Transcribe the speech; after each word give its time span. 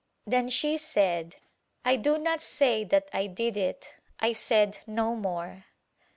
Then 0.25 0.49
she 0.49 0.79
said, 0.79 1.35
"I 1.85 1.95
do 1.95 2.17
not 2.17 2.41
say 2.41 2.83
that 2.85 3.07
I 3.13 3.27
did 3.27 3.55
it— 3.55 3.93
I 4.19 4.33
said 4.33 4.79
no 4.87 5.15
more." 5.15 5.65